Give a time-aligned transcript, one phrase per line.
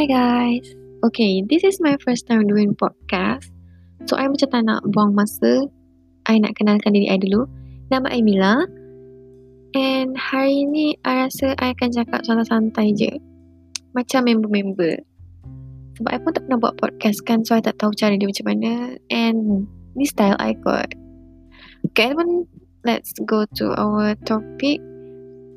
[0.00, 0.64] Hi guys.
[1.04, 3.52] Okay, this is my first time doing podcast.
[4.08, 5.68] So, I macam tak nak buang masa.
[6.24, 7.44] I nak kenalkan diri I dulu.
[7.92, 8.64] Nama I Mila.
[9.76, 13.12] And hari ni, I rasa I akan cakap santai-santai je.
[13.92, 15.04] Macam member-member.
[16.00, 17.44] Sebab I pun tak pernah buat podcast kan.
[17.44, 18.96] So, I tak tahu cara dia macam mana.
[19.12, 19.68] And
[20.00, 20.96] ni style I kot.
[21.92, 22.48] Okay, teman,
[22.88, 24.80] let's go to our topic.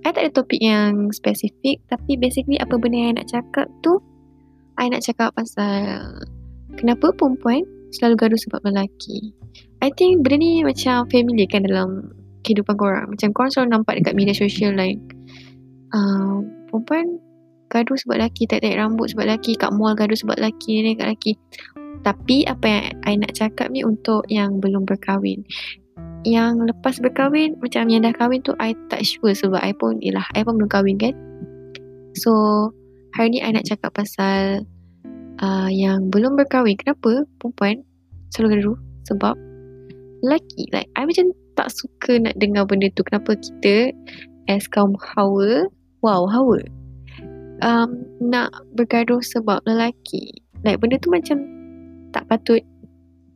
[0.03, 1.79] I tak ada topik yang spesifik.
[1.87, 4.03] Tapi basically, apa benda yang I nak cakap tu,
[4.77, 6.09] I nak cakap pasal
[6.77, 9.31] kenapa perempuan selalu gaduh sebab lelaki.
[9.85, 12.09] I think benda ni macam familiar kan dalam
[12.43, 13.13] kehidupan korang.
[13.13, 14.99] Macam korang selalu nampak dekat media sosial like
[15.93, 16.41] uh,
[16.71, 17.21] perempuan
[17.73, 21.33] gaduh sebab lelaki, tak-tak rambut sebab lelaki, kat mall gaduh sebab lelaki, ni kat lelaki.
[22.05, 25.41] Tapi apa yang I nak cakap ni untuk yang belum berkahwin.
[26.23, 30.23] Yang lepas berkahwin, macam yang dah kahwin tu I tak sure sebab I pun, yelah,
[30.37, 31.15] I pun belum kahwin kan.
[32.13, 32.31] So,
[33.17, 34.67] hari ni I nak cakap pasal
[35.43, 36.79] uh, yang belum berkahwin.
[36.79, 37.83] Kenapa perempuan
[38.31, 38.79] selalu gaduh?
[39.11, 39.35] Sebab
[40.23, 40.71] lelaki.
[40.71, 43.03] Like, I macam tak suka nak dengar benda tu.
[43.03, 43.91] Kenapa kita
[44.47, 45.67] as kaum hawa,
[45.99, 46.63] wow, hawa,
[47.59, 50.31] um, nak bergaduh sebab lelaki.
[50.63, 51.43] Like, benda tu macam
[52.15, 52.63] tak patut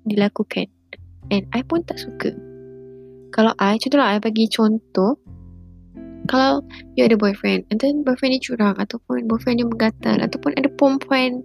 [0.07, 0.71] dilakukan.
[1.27, 2.31] And I pun tak suka.
[3.35, 5.19] Kalau I, contohlah I bagi contoh,
[6.27, 6.63] kalau
[6.99, 11.39] you ada boyfriend and then boyfriend ni curang ataupun boyfriend ni menggatal ataupun ada perempuan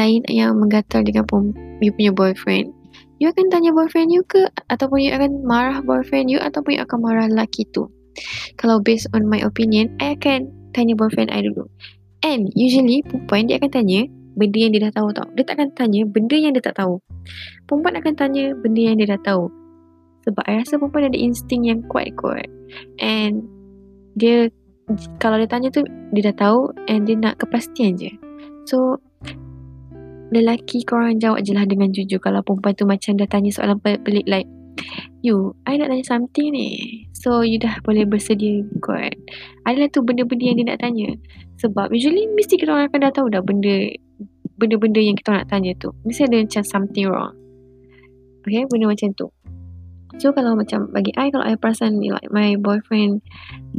[0.00, 2.72] lain yang menggatal dengan pom- you punya boyfriend.
[3.22, 6.98] You akan tanya boyfriend you ke ataupun you akan marah boyfriend you ataupun you akan
[6.98, 7.86] marah lelaki tu.
[8.58, 11.70] Kalau based on my opinion I akan tanya boyfriend I dulu.
[12.22, 15.26] And usually perempuan dia akan tanya benda yang dia dah tahu tau.
[15.38, 16.98] Dia tak akan tanya benda yang dia tak tahu.
[17.68, 19.44] Perempuan akan tanya benda yang dia dah tahu.
[20.22, 22.46] Sebab I rasa perempuan ada insting yang kuat kot
[23.02, 23.42] and
[24.14, 24.50] dia
[25.18, 25.82] kalau dia tanya tu
[26.14, 28.10] dia dah tahu and dia nak kepastian je.
[28.66, 28.98] So
[30.32, 32.18] lelaki korang jawab je lah dengan jujur.
[32.18, 34.48] Kalau perempuan tu macam dah tanya soalan pelik like
[35.20, 36.68] you I nak tanya something ni.
[37.12, 39.12] So you dah boleh bersedia kot.
[39.68, 41.12] Adalah tu benda-benda yang dia nak tanya.
[41.60, 43.92] Sebab usually mesti kita orang akan dah tahu dah benda
[44.56, 45.92] benda-benda yang kita nak tanya tu.
[46.08, 47.36] Mesti ada macam something wrong.
[48.42, 49.28] Okay benda macam tu.
[50.20, 53.24] So kalau macam bagi I kalau I perasan ni like my boyfriend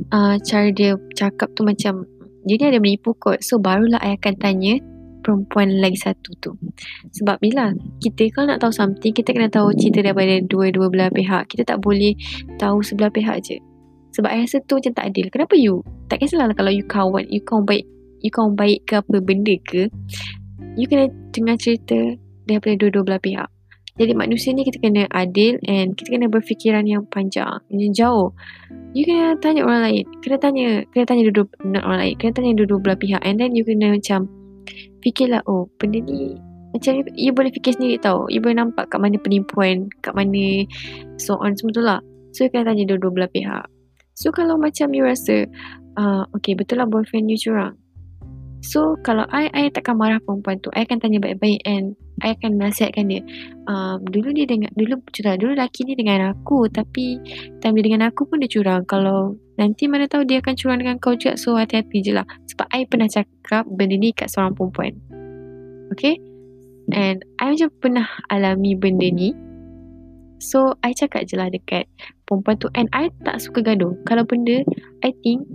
[0.09, 2.09] uh, cara dia cakap tu macam
[2.45, 3.41] dia ni ada menipu kot.
[3.41, 4.81] So barulah I akan tanya
[5.23, 6.51] perempuan lagi satu tu.
[7.15, 7.71] Sebab bila
[8.03, 11.47] kita kalau nak tahu something kita kena tahu cerita daripada dua-dua belah pihak.
[11.47, 12.13] Kita tak boleh
[12.59, 13.57] tahu sebelah pihak je.
[14.13, 15.31] Sebab I rasa tu macam tak adil.
[15.33, 15.81] Kenapa you?
[16.11, 17.87] Tak kisahlah kalau you kawan, you kawan baik,
[18.21, 19.89] you kawan baik ke apa benda ke.
[20.77, 21.97] You kena dengar cerita
[22.45, 23.49] daripada dua-dua belah pihak.
[23.93, 28.33] Jadi manusia ni kita kena adil and kita kena berfikiran yang panjang, yang jauh.
[28.93, 30.05] You kena tanya orang lain.
[30.21, 32.15] Kena tanya, kena tanya duduk orang lain.
[32.17, 34.25] Kena tanya duduk belah pihak and then you kena macam
[35.03, 36.37] fikirlah oh benda ni
[36.73, 38.25] macam you, boleh fikir sendiri tau.
[38.33, 40.65] You boleh nampak kat mana penipuan, kat mana
[41.21, 42.01] so on semua tu lah.
[42.33, 43.69] So you kena tanya dua-dua belah pihak.
[44.17, 45.45] So kalau macam you rasa
[46.01, 47.77] uh, okay betul lah boyfriend you curang.
[48.63, 52.63] So kalau I, I takkan marah perempuan tu I akan tanya baik-baik And I akan
[52.63, 53.19] nasihatkan dia
[53.67, 57.19] um, Dulu dia dengan Dulu curang Dulu lelaki ni dengan aku Tapi
[57.59, 60.95] Time dia dengan aku pun dia curang Kalau Nanti mana tahu dia akan curang dengan
[61.03, 62.23] kau juga So hati-hati je lah
[62.55, 64.97] Sebab I pernah cakap Benda ni kat seorang perempuan
[65.93, 66.17] Okay
[66.91, 69.31] And I macam pernah alami benda ni
[70.43, 71.87] So I cakap je lah dekat
[72.27, 74.65] Perempuan tu And I tak suka gaduh Kalau benda
[75.05, 75.47] I think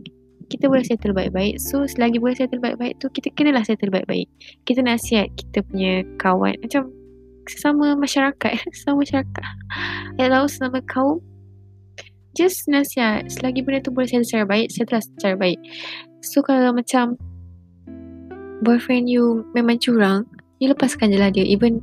[0.49, 1.61] kita boleh settle baik-baik.
[1.61, 4.27] So selagi boleh settle baik-baik tu kita kenalah settle baik-baik.
[4.65, 6.89] Kita nasihat kita punya kawan macam
[7.49, 9.45] sesama masyarakat, sesama masyarakat.
[10.17, 11.21] Ya tahu sesama kaum.
[12.39, 15.59] Just nasihat selagi benda tu boleh settle secara baik, settle secara baik.
[16.23, 17.19] So kalau macam
[18.63, 20.23] boyfriend you memang curang,
[20.63, 21.43] you lepaskan je lah dia.
[21.43, 21.83] Even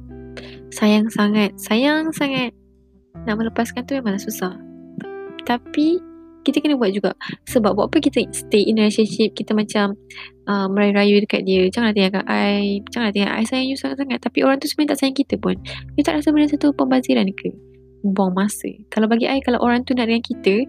[0.71, 2.55] sayang sangat, sayang sangat.
[3.27, 4.55] Nak melepaskan tu memang susah.
[5.43, 5.99] Tapi
[6.45, 7.11] kita kena buat juga
[7.49, 9.97] sebab buat apa kita stay in relationship kita macam
[10.45, 14.61] uh, merayu-rayu dekat dia janganlah tinggalkan I janganlah tinggalkan I sayang you sangat-sangat tapi orang
[14.61, 15.57] tu sebenarnya tak sayang kita pun
[15.97, 17.49] you tak rasa benda satu pembaziran ke
[18.13, 18.69] buang masa.
[18.93, 20.67] Kalau bagi I kalau orang tu nak dengan kita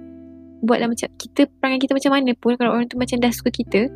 [0.64, 3.92] buatlah macam kita perangai kita macam mana pun kalau orang tu macam dah suka kita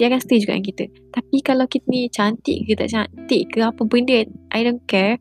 [0.00, 0.84] dia akan stay juga dengan kita.
[1.14, 5.20] Tapi kalau kita ni cantik ke tak cantik ke apa benda I don't care.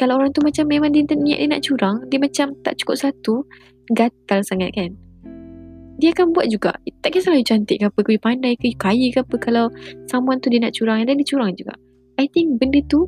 [0.00, 3.44] Kalau orang tu macam memang dia niat dia nak curang dia macam tak cukup satu
[3.92, 4.96] gatal sangat kan.
[6.00, 6.72] Dia akan buat juga.
[7.04, 9.68] Tak kisahlah you cantik ke apa ke you pandai ke you kaya ke apa kalau
[10.08, 11.76] someone tu dia nak curang dan dia curang juga.
[12.16, 13.04] I think benda tu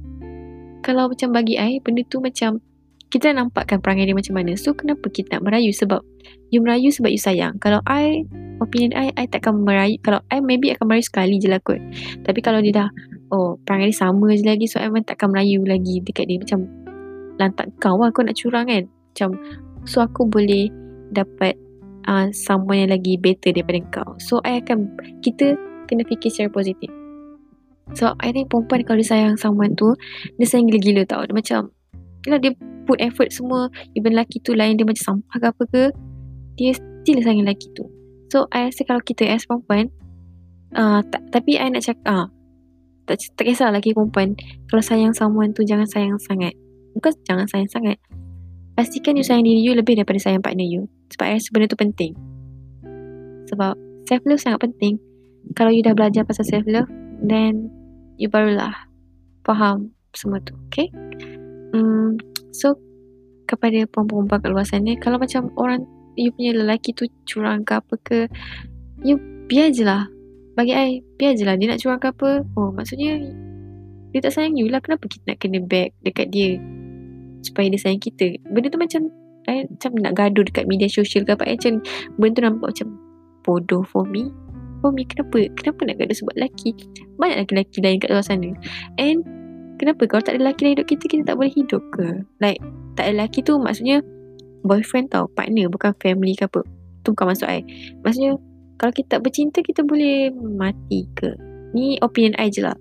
[0.84, 2.60] kalau macam bagi I benda tu macam
[3.12, 6.00] kita nampakkan perangai dia macam mana so kenapa kita nak merayu sebab
[6.48, 8.24] you merayu sebab you sayang kalau I
[8.62, 9.98] opinion I, I takkan merayu.
[10.00, 11.82] Kalau I maybe akan merayu sekali je lah kot.
[12.22, 12.88] Tapi kalau dia dah,
[13.34, 14.70] oh perangai dia sama je lagi.
[14.70, 16.38] So I memang takkan merayu lagi dekat dia.
[16.38, 16.70] Macam
[17.42, 18.86] lantak kau lah kau nak curang kan.
[18.86, 19.30] Macam,
[19.84, 20.70] so aku boleh
[21.10, 21.58] dapat
[22.06, 24.10] uh, someone yang lagi better daripada kau.
[24.22, 25.58] So I akan, kita
[25.90, 26.88] kena fikir secara positif.
[27.92, 29.92] So I think perempuan kalau dia sayang someone tu,
[30.38, 31.26] dia sayang gila-gila tau.
[31.28, 31.74] Dia macam,
[32.26, 32.52] Yalah dia
[32.84, 33.68] put effort semua.
[33.94, 35.82] Even lelaki tu lain dia macam sampah ke apa ke
[36.58, 37.86] Dia still sayang lelaki tu.
[38.30, 39.92] So I rasa kalau kita as perempuan
[40.74, 42.26] uh, tak, Tapi I nak cakap uh,
[43.06, 44.38] tak, tak kisah lelaki perempuan.
[44.70, 46.54] Kalau sayang someone tu jangan sayang sangat.
[46.94, 47.98] Bukan jangan sayang sangat.
[48.72, 50.88] Pastikan you sayang diri you lebih daripada sayang partner you.
[51.12, 52.12] Sebab I rasa benda tu penting.
[53.52, 53.74] Sebab
[54.08, 54.96] self love sangat penting.
[55.58, 56.88] Kalau you dah belajar pasal self love
[57.22, 57.70] Then
[58.16, 58.74] you barulah
[59.42, 60.86] faham semua tu Okay
[62.52, 62.76] so
[63.48, 65.84] kepada perempuan-perempuan kat luar sana kalau macam orang
[66.16, 68.18] you punya lelaki tu curang ke apa ke
[69.02, 69.18] you
[69.48, 70.08] biar je lah.
[70.52, 71.56] Bagi I biar je lah.
[71.56, 72.30] Dia nak curang ke apa?
[72.56, 73.20] Oh maksudnya
[74.12, 74.80] dia tak sayang you lah.
[74.84, 76.60] Kenapa kita nak kena back dekat dia?
[77.42, 78.36] Supaya dia sayang kita.
[78.48, 79.08] Benda tu macam
[79.50, 81.44] I macam nak gaduh dekat media sosial ke apa.
[81.48, 81.82] I macam
[82.20, 82.88] benda tu nampak macam
[83.42, 84.30] bodoh for me.
[84.84, 85.48] For me kenapa?
[85.56, 86.76] Kenapa nak gaduh sebab lelaki?
[87.16, 88.50] Banyak lelaki-lelaki lain kat luar sana.
[89.00, 89.41] And
[89.82, 90.06] kenapa?
[90.06, 92.22] Kalau tak ada lelaki dalam hidup kita kita tak boleh hidup ke?
[92.38, 92.62] Like
[92.94, 93.98] tak ada lelaki tu maksudnya
[94.62, 96.62] boyfriend tau partner bukan family ke apa.
[97.02, 97.66] Tu bukan maksud I.
[98.06, 98.38] Maksudnya
[98.78, 101.34] kalau kita tak bercinta kita boleh mati ke?
[101.74, 102.78] Ni opinion I je lah.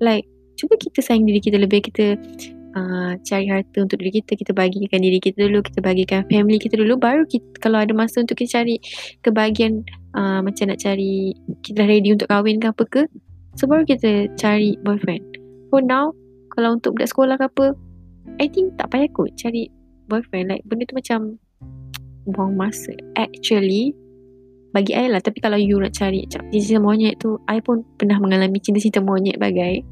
[0.00, 0.24] Like
[0.56, 1.84] cuba kita sayang diri kita lebih.
[1.84, 2.16] Kita
[2.72, 6.80] uh, cari harta untuk diri kita kita bagikan diri kita dulu kita bagikan family kita
[6.80, 8.80] dulu baru kita, kalau ada masa untuk kita cari
[9.24, 9.84] kebahagiaan
[10.16, 13.02] uh, macam nak cari kita ready untuk kahwin ke apa ke
[13.56, 15.22] so baru kita cari boyfriend.
[15.68, 16.16] For now
[16.58, 17.66] kalau untuk budak sekolah ke apa
[18.42, 19.70] I think tak payah kot cari
[20.10, 20.50] boyfriend.
[20.50, 21.38] Like benda tu macam
[22.26, 22.90] buang masa.
[23.14, 23.94] Actually
[24.74, 28.58] bagi I lah tapi kalau you nak cari cinta monyet tu I pun pernah mengalami
[28.58, 29.86] cinta-cinta monyet bagai.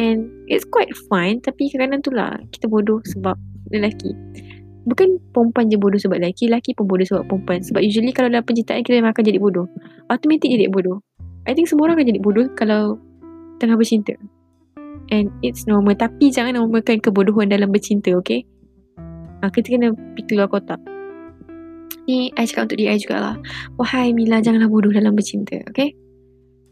[0.00, 3.36] And it's quite fine tapi kadang-kadang tu lah kita bodoh sebab
[3.68, 4.16] lelaki.
[4.88, 7.60] Bukan perempuan je bodoh sebab lelaki lelaki pun bodoh sebab perempuan.
[7.60, 9.68] Sebab usually kalau dalam percintaan kita memang akan jadi bodoh.
[10.08, 11.04] Automatic jadi bodoh.
[11.44, 12.96] I think semua orang akan jadi bodoh kalau
[13.60, 14.16] tengah bercinta
[15.12, 15.92] And it's normal.
[15.92, 18.48] Tapi jangan normalkan kebodohan dalam bercinta Okay?
[19.44, 20.80] Ha, Kita kena pergi keluar kotak.
[22.08, 23.36] Ni I cakap untuk diri I jugalah.
[23.76, 25.92] Wahai Mila Janganlah bodoh dalam bercinta Okay?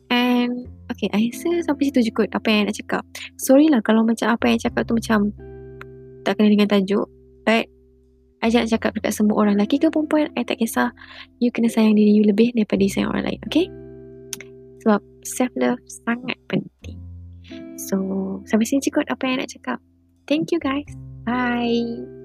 [0.09, 3.05] And Okay I rasa sampai situ je kot Apa yang nak cakap.
[3.37, 5.31] Sorry lah Kalau macam apa yang cakap tu Macam
[6.25, 7.07] Tak kena dengan tajuk.
[7.45, 7.69] But
[8.41, 9.61] I jangan cakap dekat semua orang.
[9.61, 10.97] Lelaki ke perempuan I tak kisah.
[11.45, 13.69] You kena sayang diri you lebih Daripada sayang orang lain Okay?
[14.81, 17.00] Sebab Self love Sangat penting
[17.89, 17.97] So,
[18.45, 19.79] sampai sini cukup apa yang nak cakap.
[20.29, 20.93] Thank you guys.
[21.25, 22.20] Bye.